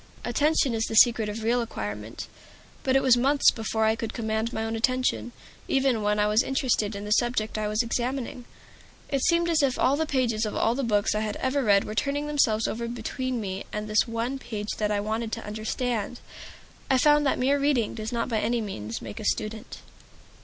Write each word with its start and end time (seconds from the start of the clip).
Attention 0.25 0.73
is 0.73 0.85
the 0.85 0.95
secret 0.95 1.29
of 1.29 1.43
real 1.43 1.61
acquirement; 1.61 2.25
but 2.81 2.95
it 2.95 3.03
was 3.03 3.15
months 3.15 3.51
before 3.51 3.85
I 3.85 3.95
could 3.95 4.15
command 4.15 4.51
my 4.51 4.65
own 4.65 4.75
attention, 4.75 5.31
even 5.67 6.01
when 6.01 6.17
I 6.17 6.25
was 6.25 6.41
interested 6.41 6.95
in 6.95 7.05
the 7.05 7.11
subject 7.11 7.55
I 7.55 7.67
was 7.67 7.83
examining. 7.83 8.45
It 9.09 9.21
seemed 9.21 9.47
as 9.47 9.61
if 9.61 9.77
all 9.77 9.95
the 9.95 10.07
pages 10.07 10.43
of 10.43 10.55
all 10.55 10.73
the 10.73 10.81
books 10.81 11.13
I 11.13 11.19
had 11.19 11.35
ever 11.35 11.61
read 11.63 11.83
were 11.83 11.93
turning 11.93 12.25
themselves 12.25 12.67
over 12.67 12.87
between 12.87 13.39
me 13.39 13.63
and 13.71 13.87
this 13.87 14.07
one 14.07 14.39
page 14.39 14.69
that 14.79 14.89
I 14.89 14.99
wanted 14.99 15.31
to 15.33 15.45
understand. 15.45 16.19
I 16.89 16.97
found 16.97 17.23
that 17.27 17.37
mere 17.37 17.59
reading 17.59 17.93
does 17.93 18.11
not 18.11 18.27
by 18.27 18.39
any 18.39 18.59
means 18.59 19.03
make 19.03 19.19
a 19.19 19.25
student. 19.25 19.81